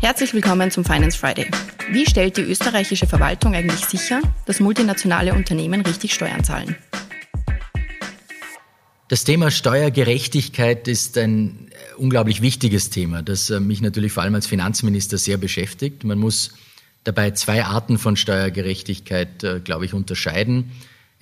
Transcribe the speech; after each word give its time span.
Herzlich 0.00 0.34
willkommen 0.34 0.70
zum 0.70 0.84
Finance 0.84 1.16
Friday. 1.18 1.50
Wie 1.90 2.06
stellt 2.06 2.36
die 2.36 2.42
österreichische 2.42 3.06
Verwaltung 3.06 3.54
eigentlich 3.54 3.84
sicher, 3.84 4.20
dass 4.46 4.60
multinationale 4.60 5.34
Unternehmen 5.34 5.80
richtig 5.80 6.14
Steuern 6.14 6.44
zahlen? 6.44 6.76
Das 9.08 9.24
Thema 9.24 9.50
Steuergerechtigkeit 9.50 10.88
ist 10.88 11.18
ein 11.18 11.68
äh, 11.70 11.94
unglaublich 11.96 12.42
wichtiges 12.42 12.90
Thema, 12.90 13.22
das 13.22 13.50
äh, 13.50 13.60
mich 13.60 13.80
natürlich 13.80 14.12
vor 14.12 14.22
allem 14.22 14.34
als 14.34 14.46
Finanzminister 14.46 15.18
sehr 15.18 15.36
beschäftigt. 15.36 16.04
Man 16.04 16.18
muss 16.18 16.54
dabei 17.04 17.30
zwei 17.32 17.64
Arten 17.64 17.98
von 17.98 18.16
Steuergerechtigkeit, 18.16 19.44
äh, 19.44 19.60
glaube 19.60 19.84
ich, 19.84 19.94
unterscheiden. 19.94 20.72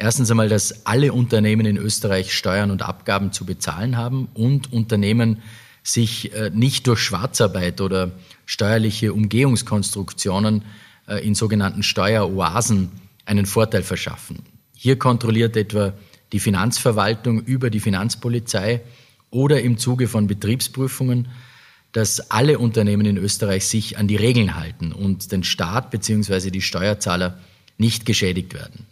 Erstens 0.02 0.32
einmal, 0.32 0.48
dass 0.48 0.84
alle 0.84 1.12
Unternehmen 1.12 1.64
in 1.64 1.76
Österreich 1.76 2.36
Steuern 2.36 2.72
und 2.72 2.82
Abgaben 2.82 3.30
zu 3.30 3.46
bezahlen 3.46 3.96
haben 3.96 4.26
und 4.34 4.72
Unternehmen 4.72 5.42
sich 5.84 6.34
äh, 6.34 6.50
nicht 6.52 6.88
durch 6.88 6.98
Schwarzarbeit 6.98 7.80
oder 7.80 8.10
steuerliche 8.44 9.12
Umgehungskonstruktionen 9.12 10.64
äh, 11.06 11.24
in 11.24 11.36
sogenannten 11.36 11.84
Steueroasen 11.84 12.90
einen 13.26 13.46
Vorteil 13.46 13.84
verschaffen. 13.84 14.40
Hier 14.74 14.98
kontrolliert 14.98 15.56
etwa 15.56 15.92
die 16.32 16.40
Finanzverwaltung 16.40 17.40
über 17.40 17.70
die 17.70 17.78
Finanzpolizei 17.78 18.80
oder 19.30 19.62
im 19.62 19.78
Zuge 19.78 20.08
von 20.08 20.26
Betriebsprüfungen, 20.26 21.28
dass 21.92 22.28
alle 22.32 22.58
Unternehmen 22.58 23.06
in 23.06 23.18
Österreich 23.18 23.66
sich 23.68 23.98
an 23.98 24.08
die 24.08 24.16
Regeln 24.16 24.56
halten 24.56 24.90
und 24.90 25.30
den 25.30 25.44
Staat 25.44 25.92
bzw. 25.92 26.50
die 26.50 26.60
Steuerzahler 26.60 27.38
nicht 27.78 28.04
geschädigt 28.04 28.52
werden. 28.52 28.88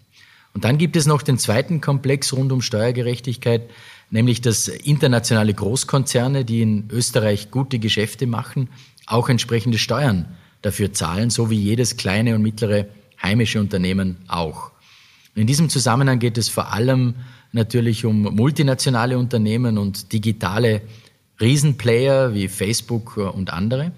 Und 0.53 0.65
dann 0.65 0.79
gibt 0.79 0.97
es 0.97 1.07
noch 1.07 1.23
den 1.23 1.39
zweiten 1.39 1.81
Komplex 1.81 2.33
rund 2.33 2.51
um 2.53 2.61
Steuergerechtigkeit, 2.61 3.71
nämlich 4.11 4.41
dass 4.41 4.69
internationale 4.69 5.55
Großkonzerne, 5.55 6.45
die 6.45 6.63
in 6.63 6.89
Österreich 6.91 7.51
gute 7.51 7.79
Geschäfte 7.79 8.27
machen, 8.27 8.69
auch 9.07 9.29
entsprechende 9.29 9.79
Steuern 9.79 10.27
dafür 10.63 10.93
zahlen, 10.93 11.31
so 11.31 11.51
wie 11.51 11.59
jedes 11.59 11.97
kleine 11.97 12.35
und 12.35 12.43
mittlere 12.43 12.87
heimische 13.23 13.61
Unternehmen 13.61 14.17
auch. 14.29 14.73
In 15.35 15.47
diesem 15.47 15.69
Zusammenhang 15.69 16.19
geht 16.19 16.39
es 16.39 16.49
vor 16.49 16.73
allem 16.73 17.15
natürlich 17.53 18.05
um 18.05 18.23
multinationale 18.23 19.19
Unternehmen 19.19 19.79
und 19.79 20.13
digitale 20.13 20.83
Riesenplayer 21.41 22.35
wie 22.35 22.49
Facebook 22.49 23.17
und 23.17 23.53
andere. 23.53 23.93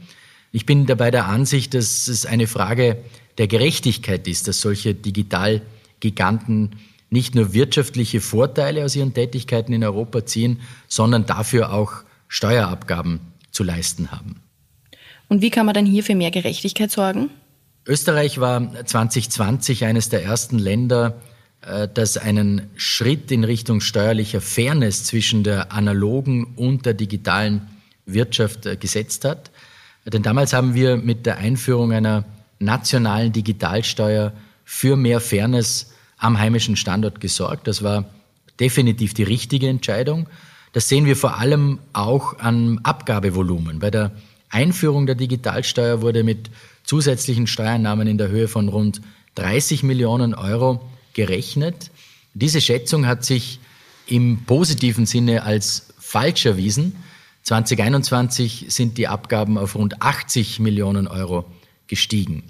Ich 0.52 0.66
bin 0.66 0.86
dabei 0.86 1.10
der 1.10 1.26
Ansicht, 1.26 1.74
dass 1.74 2.08
es 2.08 2.26
eine 2.26 2.46
Frage 2.46 2.98
der 3.38 3.48
Gerechtigkeit 3.48 4.28
ist, 4.28 4.48
dass 4.48 4.60
solche 4.60 4.94
Digitalgiganten 6.02 6.76
nicht 7.10 7.34
nur 7.34 7.52
wirtschaftliche 7.52 8.20
Vorteile 8.20 8.84
aus 8.84 8.96
ihren 8.96 9.12
Tätigkeiten 9.12 9.72
in 9.72 9.84
Europa 9.84 10.24
ziehen, 10.24 10.60
sondern 10.88 11.26
dafür 11.26 11.72
auch 11.72 11.92
Steuerabgaben 12.26 13.20
zu 13.50 13.64
leisten 13.64 14.10
haben. 14.10 14.40
Und 15.28 15.42
wie 15.42 15.50
kann 15.50 15.66
man 15.66 15.74
dann 15.74 15.84
hier 15.84 16.02
für 16.02 16.14
mehr 16.14 16.30
Gerechtigkeit 16.30 16.90
sorgen? 16.90 17.28
Österreich 17.86 18.40
war 18.40 18.84
2020 18.84 19.84
eines 19.84 20.08
der 20.08 20.24
ersten 20.24 20.58
Länder, 20.58 21.20
äh, 21.60 21.86
das 21.92 22.16
einen 22.16 22.70
Schritt 22.76 23.30
in 23.30 23.44
Richtung 23.44 23.80
steuerlicher 23.80 24.40
Fairness 24.40 25.04
zwischen 25.04 25.44
der 25.44 25.72
analogen 25.72 26.54
und 26.56 26.86
der 26.86 26.94
digitalen 26.94 27.68
Wirtschaft 28.06 28.64
äh, 28.64 28.76
gesetzt 28.76 29.24
hat. 29.24 29.50
Denn 30.06 30.22
damals 30.22 30.52
haben 30.52 30.74
wir 30.74 30.96
mit 30.96 31.26
der 31.26 31.38
Einführung 31.38 31.92
einer 31.92 32.24
nationalen 32.58 33.32
Digitalsteuer 33.32 34.32
für 34.64 34.96
mehr 34.96 35.20
Fairness 35.20 35.91
am 36.22 36.38
heimischen 36.38 36.76
Standort 36.76 37.20
gesorgt. 37.20 37.66
Das 37.66 37.82
war 37.82 38.04
definitiv 38.60 39.12
die 39.12 39.24
richtige 39.24 39.68
Entscheidung. 39.68 40.28
Das 40.72 40.88
sehen 40.88 41.04
wir 41.04 41.16
vor 41.16 41.38
allem 41.38 41.80
auch 41.92 42.38
am 42.38 42.78
Abgabevolumen. 42.84 43.80
Bei 43.80 43.90
der 43.90 44.12
Einführung 44.48 45.06
der 45.06 45.16
Digitalsteuer 45.16 46.00
wurde 46.00 46.22
mit 46.22 46.50
zusätzlichen 46.84 47.48
Steuernahmen 47.48 48.06
in 48.06 48.18
der 48.18 48.28
Höhe 48.28 48.46
von 48.46 48.68
rund 48.68 49.02
30 49.34 49.82
Millionen 49.82 50.34
Euro 50.34 50.88
gerechnet. 51.12 51.90
Diese 52.34 52.60
Schätzung 52.60 53.06
hat 53.06 53.24
sich 53.24 53.58
im 54.06 54.44
positiven 54.44 55.06
Sinne 55.06 55.42
als 55.42 55.88
falsch 55.98 56.46
erwiesen. 56.46 56.96
2021 57.42 58.66
sind 58.68 58.96
die 58.96 59.08
Abgaben 59.08 59.58
auf 59.58 59.74
rund 59.74 60.00
80 60.00 60.60
Millionen 60.60 61.08
Euro 61.08 61.44
gestiegen. 61.88 62.44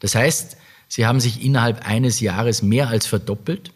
Das 0.00 0.16
heißt, 0.16 0.56
Sie 0.94 1.06
haben 1.06 1.18
sich 1.18 1.44
innerhalb 1.44 1.88
eines 1.88 2.20
Jahres 2.20 2.62
mehr 2.62 2.86
als 2.86 3.06
verdoppelt. 3.06 3.72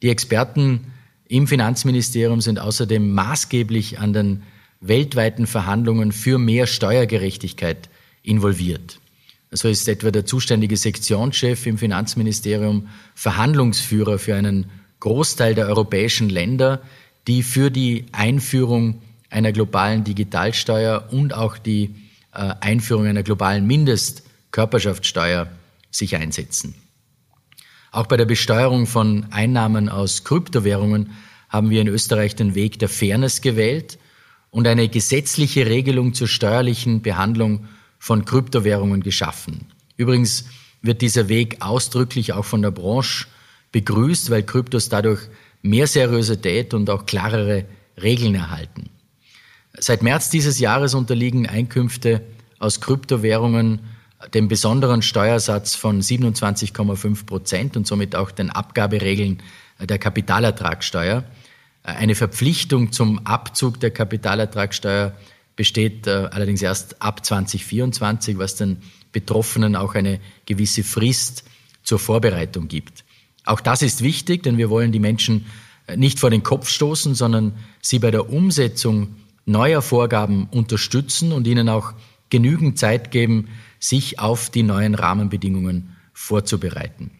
Die 0.00 0.10
Experten 0.10 0.92
im 1.26 1.48
Finanzministerium 1.48 2.40
sind 2.40 2.60
außerdem 2.60 3.12
maßgeblich 3.12 3.98
an 3.98 4.12
den 4.12 4.44
weltweiten 4.80 5.48
Verhandlungen 5.48 6.12
für 6.12 6.38
mehr 6.38 6.68
Steuergerechtigkeit 6.68 7.88
involviert. 8.22 9.00
So 9.50 9.66
ist 9.66 9.88
etwa 9.88 10.12
der 10.12 10.24
zuständige 10.24 10.76
Sektionschef 10.76 11.66
im 11.66 11.78
Finanzministerium 11.78 12.86
Verhandlungsführer 13.16 14.20
für 14.20 14.36
einen 14.36 14.66
Großteil 15.00 15.56
der 15.56 15.66
europäischen 15.66 16.28
Länder, 16.28 16.80
die 17.26 17.42
für 17.42 17.72
die 17.72 18.04
Einführung 18.12 19.02
einer 19.30 19.50
globalen 19.50 20.04
Digitalsteuer 20.04 21.08
und 21.10 21.34
auch 21.34 21.58
die 21.58 21.96
äh, 22.32 22.54
Einführung 22.60 23.06
einer 23.06 23.24
globalen 23.24 23.66
Mindestkörperschaftssteuer 23.66 25.48
sich 25.92 26.16
einsetzen. 26.16 26.74
Auch 27.92 28.06
bei 28.06 28.16
der 28.16 28.24
Besteuerung 28.24 28.86
von 28.86 29.26
Einnahmen 29.30 29.88
aus 29.88 30.24
Kryptowährungen 30.24 31.12
haben 31.48 31.70
wir 31.70 31.82
in 31.82 31.88
Österreich 31.88 32.34
den 32.34 32.54
Weg 32.54 32.78
der 32.78 32.88
Fairness 32.88 33.42
gewählt 33.42 33.98
und 34.50 34.66
eine 34.66 34.88
gesetzliche 34.88 35.66
Regelung 35.66 36.14
zur 36.14 36.26
steuerlichen 36.26 37.02
Behandlung 37.02 37.66
von 37.98 38.24
Kryptowährungen 38.24 39.02
geschaffen. 39.02 39.66
Übrigens 39.96 40.46
wird 40.80 41.02
dieser 41.02 41.28
Weg 41.28 41.58
ausdrücklich 41.60 42.32
auch 42.32 42.44
von 42.44 42.62
der 42.62 42.70
Branche 42.70 43.26
begrüßt, 43.70 44.30
weil 44.30 44.42
Kryptos 44.42 44.88
dadurch 44.88 45.20
mehr 45.60 45.86
Seriosität 45.86 46.74
und 46.74 46.90
auch 46.90 47.06
klarere 47.06 47.66
Regeln 48.02 48.34
erhalten. 48.34 48.90
Seit 49.78 50.02
März 50.02 50.30
dieses 50.30 50.58
Jahres 50.58 50.94
unterliegen 50.94 51.46
Einkünfte 51.46 52.22
aus 52.58 52.80
Kryptowährungen 52.80 53.80
dem 54.34 54.48
besonderen 54.48 55.02
Steuersatz 55.02 55.74
von 55.74 56.00
27,5 56.00 57.26
Prozent 57.26 57.76
und 57.76 57.86
somit 57.86 58.14
auch 58.14 58.30
den 58.30 58.50
Abgaberegeln 58.50 59.42
der 59.80 59.98
Kapitalertragssteuer. 59.98 61.24
Eine 61.82 62.14
Verpflichtung 62.14 62.92
zum 62.92 63.26
Abzug 63.26 63.80
der 63.80 63.90
Kapitalertragssteuer 63.90 65.12
besteht 65.56 66.06
äh, 66.06 66.28
allerdings 66.30 66.62
erst 66.62 67.02
ab 67.02 67.24
2024, 67.24 68.38
was 68.38 68.56
den 68.56 68.78
Betroffenen 69.10 69.76
auch 69.76 69.94
eine 69.94 70.20
gewisse 70.46 70.84
Frist 70.84 71.44
zur 71.82 71.98
Vorbereitung 71.98 72.68
gibt. 72.68 73.04
Auch 73.44 73.60
das 73.60 73.82
ist 73.82 74.02
wichtig, 74.02 74.42
denn 74.44 74.56
wir 74.56 74.70
wollen 74.70 74.92
die 74.92 75.00
Menschen 75.00 75.46
äh, 75.86 75.96
nicht 75.96 76.20
vor 76.20 76.30
den 76.30 76.42
Kopf 76.42 76.68
stoßen, 76.68 77.14
sondern 77.14 77.54
sie 77.80 77.98
bei 77.98 78.10
der 78.10 78.30
Umsetzung 78.30 79.16
neuer 79.44 79.82
Vorgaben 79.82 80.48
unterstützen 80.50 81.32
und 81.32 81.46
ihnen 81.46 81.68
auch 81.68 81.92
genügend 82.30 82.78
Zeit 82.78 83.10
geben, 83.10 83.48
sich 83.82 84.20
auf 84.20 84.48
die 84.48 84.62
neuen 84.62 84.94
Rahmenbedingungen 84.94 85.96
vorzubereiten. 86.12 87.10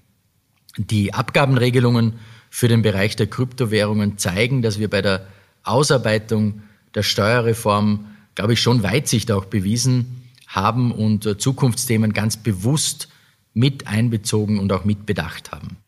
Die 0.78 1.12
Abgabenregelungen 1.12 2.14
für 2.50 2.68
den 2.68 2.82
Bereich 2.82 3.16
der 3.16 3.26
Kryptowährungen 3.26 4.16
zeigen, 4.16 4.62
dass 4.62 4.78
wir 4.78 4.88
bei 4.88 5.02
der 5.02 5.26
Ausarbeitung 5.64 6.62
der 6.94 7.02
Steuerreform, 7.02 8.06
glaube 8.36 8.52
ich, 8.52 8.62
schon 8.62 8.82
Weitsicht 8.82 9.32
auch 9.32 9.46
bewiesen 9.46 10.28
haben 10.46 10.92
und 10.92 11.40
Zukunftsthemen 11.40 12.12
ganz 12.12 12.36
bewusst 12.36 13.08
mit 13.54 13.88
einbezogen 13.88 14.58
und 14.60 14.72
auch 14.72 14.84
mitbedacht 14.84 15.50
haben. 15.50 15.78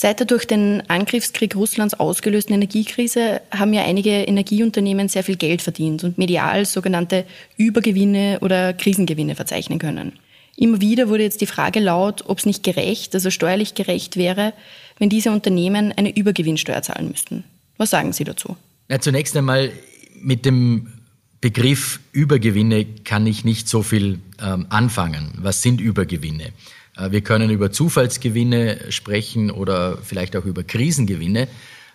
Seit 0.00 0.20
der 0.20 0.28
durch 0.28 0.44
den 0.44 0.88
Angriffskrieg 0.88 1.56
Russlands 1.56 1.94
ausgelösten 1.94 2.54
Energiekrise 2.54 3.40
haben 3.50 3.72
ja 3.72 3.82
einige 3.82 4.10
Energieunternehmen 4.10 5.08
sehr 5.08 5.24
viel 5.24 5.34
Geld 5.34 5.60
verdient 5.60 6.04
und 6.04 6.18
medial 6.18 6.66
sogenannte 6.66 7.24
Übergewinne 7.56 8.38
oder 8.40 8.74
Krisengewinne 8.74 9.34
verzeichnen 9.34 9.80
können. 9.80 10.12
Immer 10.54 10.80
wieder 10.80 11.08
wurde 11.08 11.24
jetzt 11.24 11.40
die 11.40 11.46
Frage 11.46 11.80
laut, 11.80 12.22
ob 12.28 12.38
es 12.38 12.46
nicht 12.46 12.62
gerecht, 12.62 13.12
also 13.12 13.32
steuerlich 13.32 13.74
gerecht 13.74 14.16
wäre, 14.16 14.52
wenn 15.00 15.08
diese 15.08 15.32
Unternehmen 15.32 15.90
eine 15.90 16.16
Übergewinnsteuer 16.16 16.82
zahlen 16.82 17.08
müssten. 17.08 17.42
Was 17.76 17.90
sagen 17.90 18.12
Sie 18.12 18.22
dazu? 18.22 18.56
Ja, 18.88 19.00
zunächst 19.00 19.36
einmal 19.36 19.72
mit 20.20 20.46
dem 20.46 20.92
Begriff 21.40 21.98
Übergewinne 22.12 22.84
kann 23.02 23.26
ich 23.26 23.44
nicht 23.44 23.68
so 23.68 23.82
viel 23.82 24.20
ähm, 24.40 24.66
anfangen. 24.68 25.32
Was 25.38 25.60
sind 25.60 25.80
Übergewinne? 25.80 26.52
Äh, 26.98 27.12
wir 27.12 27.20
können 27.20 27.50
über 27.50 27.70
Zufallsgewinne 27.70 28.90
sprechen 28.90 29.50
oder 29.50 29.98
vielleicht 29.98 30.36
auch 30.36 30.44
über 30.44 30.62
Krisengewinne. 30.62 31.48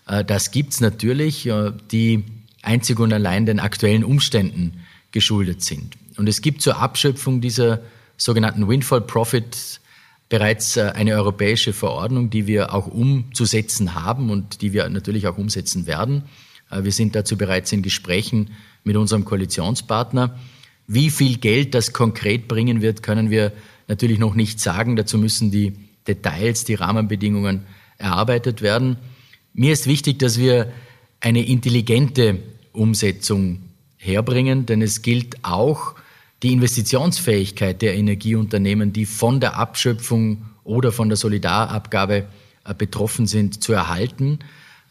Äh, 0.08 0.26
das 0.26 0.52
gibt's 0.52 0.80
natürlich, 0.82 1.46
äh, 1.46 1.72
die 1.92 2.24
einzig 2.62 3.00
und 3.00 3.14
allein 3.14 3.46
den 3.46 3.60
aktuellen 3.60 4.04
Umständen 4.04 4.80
geschuldet 5.12 5.62
sind. 5.62 5.98
Und 6.18 6.28
es 6.28 6.42
gibt 6.42 6.62
zur 6.62 6.78
Abschöpfung 6.78 7.42
dieser 7.42 7.82
sogenannten 8.18 8.68
Windfall 8.68 9.02
Profit 9.02 9.80
bereits 10.30 10.78
eine 10.78 11.14
europäische 11.16 11.74
Verordnung, 11.74 12.30
die 12.30 12.48
wir 12.48 12.74
auch 12.74 12.88
umzusetzen 12.88 13.94
haben 13.94 14.32
und 14.32 14.62
die 14.62 14.74
wir 14.74 14.88
natürlich 14.90 15.28
auch 15.28 15.38
umsetzen 15.38 15.86
werden. 15.86 16.24
Wir 16.72 16.92
sind 16.92 17.16
dazu 17.16 17.38
bereits 17.38 17.72
in 17.72 17.84
Gesprächen 17.84 18.52
mit 18.84 18.96
unserem 18.96 19.26
Koalitionspartner. 19.26 20.40
Wie 20.88 21.12
viel 21.12 21.38
Geld 21.38 21.76
das 21.76 21.94
konkret 21.94 22.48
bringen 22.48 22.82
wird, 22.82 23.04
können 23.04 23.30
wir 23.30 23.52
natürlich 23.88 24.20
noch 24.20 24.36
nicht 24.36 24.60
sagen. 24.60 24.96
Dazu 24.96 25.18
müssen 25.18 25.52
die 25.52 25.74
Details, 26.08 26.64
die 26.66 26.76
Rahmenbedingungen 26.76 27.64
erarbeitet 27.98 28.62
werden. 28.62 28.98
Mir 29.54 29.74
ist 29.74 29.88
wichtig, 29.88 30.20
dass 30.20 30.38
wir 30.40 30.72
eine 31.20 31.46
intelligente 31.46 32.40
Umsetzung 32.74 33.64
herbringen, 33.98 34.66
denn 34.66 34.82
es 34.82 35.02
gilt 35.02 35.44
auch, 35.44 35.96
die 36.44 36.52
Investitionsfähigkeit 36.52 37.82
der 37.82 37.96
Energieunternehmen, 37.96 38.92
die 38.92 39.06
von 39.06 39.40
der 39.40 39.56
Abschöpfung 39.56 40.46
oder 40.66 40.92
von 40.92 41.08
der 41.08 41.16
Solidarabgabe 41.16 42.26
äh, 42.66 42.74
betroffen 42.74 43.28
sind, 43.28 43.64
zu 43.64 43.72
erhalten. 43.72 44.40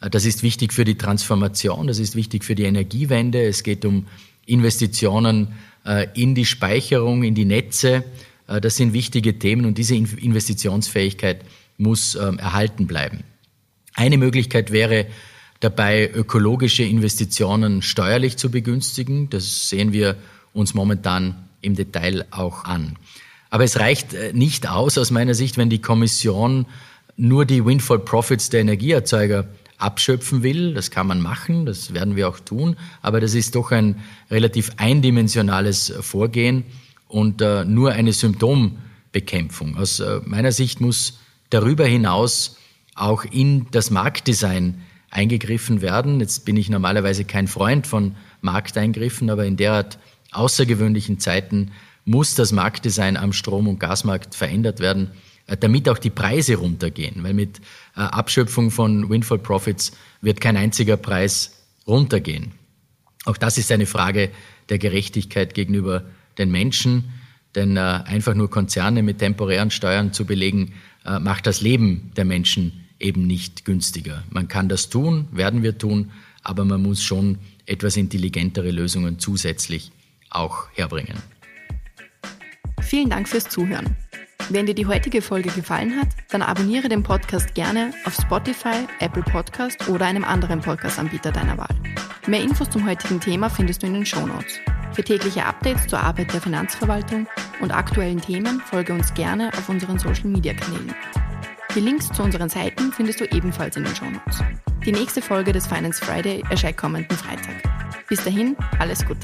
Äh, 0.01 0.09
das 0.09 0.25
ist 0.25 0.43
wichtig 0.43 0.73
für 0.73 0.85
die 0.85 0.97
Transformation, 0.97 1.87
das 1.87 1.99
ist 1.99 2.17
wichtig 2.17 2.45
für 2.45 2.55
die 2.55 2.65
Energiewende. 2.65 3.43
Es 3.43 3.63
geht 3.63 3.85
um 3.85 4.07
Investitionen 4.47 5.49
äh, 5.85 6.07
in 6.15 6.35
die 6.35 6.47
Speicherung, 6.47 7.23
in 7.23 7.35
die 7.35 7.45
Netze. 7.45 8.05
Das 8.61 8.77
sind 8.77 8.93
wichtige 8.93 9.39
Themen 9.39 9.65
und 9.65 9.79
diese 9.79 9.95
Investitionsfähigkeit 9.95 11.45
muss 11.79 12.15
ähm, 12.15 12.39
erhalten 12.39 12.87
bleiben. 12.87 13.25
Eine 13.95 14.19
Möglichkeit 14.19 14.73
wäre 14.73 15.07
dabei, 15.61 16.11
ökologische 16.13 16.83
Investitionen 16.83 17.83
steuerlich 17.83 18.37
zu 18.37 18.51
begünstigen. 18.51 19.31
Das 19.31 19.69
sehen 19.69 19.93
wir 19.93 20.17
uns 20.53 20.75
momentan 20.75 21.49
im 21.61 21.77
Detail 21.77 22.27
auch 22.31 22.65
an. 22.65 22.97
Aber 23.51 23.65
es 23.65 23.79
reicht 23.79 24.15
äh, 24.15 24.33
nicht 24.33 24.69
aus 24.69 24.99
aus 24.99 25.11
meiner 25.11 25.35
Sicht, 25.35 25.57
wenn 25.59 25.71
die 25.71 25.81
Kommission 25.81 26.67
nur 27.17 27.45
die 27.45 27.65
Windfall 27.65 28.01
Profits 28.01 28.51
der 28.51 28.61
Energieerzeuger 28.61 29.47
abschöpfen 29.79 30.43
will. 30.43 30.75
Das 30.75 30.91
kann 30.91 31.07
man 31.07 31.21
machen, 31.21 31.67
das 31.67 31.93
werden 31.93 32.17
wir 32.17 32.29
auch 32.29 32.41
tun, 32.41 32.77
aber 33.03 33.21
das 33.21 33.35
ist 33.35 33.55
doch 33.55 33.73
ein 33.73 33.97
relativ 34.31 34.71
eindimensionales 34.77 35.93
Vorgehen 36.01 36.65
und 37.13 37.43
äh, 37.43 37.65
nur 37.67 37.93
eine 37.93 38.13
Symptombekämpfung. 38.13 39.77
Aus 39.77 40.01
äh, 40.01 40.21
meiner 40.25 40.51
Sicht 40.51 40.81
muss 40.81 41.19
darüber 41.51 41.85
hinaus 41.85 42.57
auch 42.95 43.25
in 43.25 43.67
das 43.71 43.91
Marktdesign 43.91 44.83
eingegriffen 45.11 45.83
werden. 45.83 46.21
Jetzt 46.21 46.47
bin 46.47 46.57
ich 46.57 46.71
normalerweise 46.71 47.27
kein 47.27 47.49
Freund 47.49 47.87
von 47.87 48.17
Markteingriffen, 48.41 49.29
aber 49.29 49.45
in 49.45 49.59
derart 49.59 49.99
außergewöhnlichen 50.33 51.21
Zeiten 51.21 51.73
muss 52.07 52.35
das 52.35 52.51
Marktdesign 52.51 53.19
am 53.19 53.35
Strom- 53.35 53.69
und 53.69 53.79
Gasmarkt 53.79 54.35
verändert 54.35 54.81
werden, 54.81 55.11
äh, 55.47 55.57
damit 55.59 55.91
auch 55.91 55.99
die 55.99 56.11
Preise 56.11 56.57
runtergehen. 56.57 57.23
Weil 57.23 57.35
mit 57.35 57.59
äh, 57.95 58.01
Abschöpfung 58.01 58.71
von 58.71 59.11
Windfall 59.11 59.39
Profits 59.39 59.93
wird 60.23 60.41
kein 60.41 60.57
einziger 60.57 60.97
Preis 60.97 61.63
runtergehen. 61.87 62.53
Auch 63.27 63.37
das 63.37 63.59
ist 63.59 63.71
eine 63.71 63.87
Frage 63.87 64.31
der 64.71 64.79
Gerechtigkeit 64.79 65.53
gegenüber 65.53 66.05
den 66.39 66.51
Menschen, 66.51 67.13
denn 67.55 67.77
äh, 67.77 67.81
einfach 67.81 68.35
nur 68.35 68.51
Konzerne 68.51 69.03
mit 69.03 69.19
temporären 69.19 69.71
Steuern 69.71 70.13
zu 70.13 70.25
belegen, 70.25 70.75
macht 71.05 71.49
das 71.49 71.61
Leben 71.61 72.13
der 72.17 72.25
Menschen 72.25 72.85
eben 73.01 73.27
nicht 73.27 73.65
günstiger. 73.65 74.23
Man 74.31 74.49
kann 74.49 74.69
das 74.69 74.89
tun, 74.89 75.27
werden 75.33 75.63
wir 75.63 75.77
tun, 75.77 76.13
aber 76.43 76.65
man 76.65 76.83
muss 76.83 77.03
schon 77.03 77.39
etwas 77.67 77.97
intelligentere 77.97 78.71
Lösungen 78.71 79.19
zusätzlich 79.19 79.93
auch 80.31 80.69
herbringen. 80.75 81.17
Vielen 82.81 83.11
Dank 83.11 83.29
fürs 83.29 83.49
Zuhören. 83.49 83.97
Wenn 84.49 84.67
dir 84.67 84.75
die 84.75 84.87
heutige 84.87 85.23
Folge 85.23 85.51
gefallen 85.51 85.97
hat, 86.01 86.09
dann 86.31 86.43
abonniere 86.43 86.89
den 86.89 87.03
Podcast 87.03 87.55
gerne 87.55 87.93
auf 88.05 88.15
Spotify, 88.15 88.87
Apple 89.01 89.23
Podcast 89.23 89.89
oder 89.89 90.07
einem 90.07 90.25
anderen 90.25 90.61
Podcast-Anbieter 90.61 91.33
deiner 91.33 91.57
Wahl. 91.59 91.75
Mehr 92.27 92.43
Infos 92.43 92.69
zum 92.71 92.87
heutigen 92.87 93.21
Thema 93.21 93.49
findest 93.49 93.83
du 93.83 93.87
in 93.87 93.95
den 93.95 94.07
Show 94.07 94.27
Notes. 94.27 94.61
Für 94.95 95.03
tägliche 95.03 95.45
Updates 95.45 95.87
zur 95.87 96.01
Arbeit 96.01 96.33
der 96.35 96.41
Finanzverwaltung 96.41 97.27
und 97.61 97.71
aktuellen 97.71 98.21
Themen 98.21 98.61
folge 98.61 98.93
uns 98.93 99.15
gerne 99.15 99.51
auf 99.57 99.69
unseren 99.69 99.99
Social-Media-Kanälen. 99.99 100.95
Die 101.75 101.81
Links 101.81 102.13
zu 102.13 102.23
unseren 102.23 102.51
Seiten 102.51 102.93
findest 102.93 103.21
du 103.21 103.25
ebenfalls 103.25 103.77
in 103.77 103.85
den 103.85 103.97
Show 103.97 104.05
Notes. 104.05 104.43
Die 104.85 104.93
nächste 104.93 105.23
Folge 105.23 105.53
des 105.53 105.67
Finance 105.67 106.05
Friday 106.05 106.43
erscheint 106.51 106.77
kommenden 106.77 107.17
Freitag. 107.17 107.55
Bis 108.09 108.23
dahin, 108.23 108.55
alles 108.79 109.03
Gute. 109.07 109.21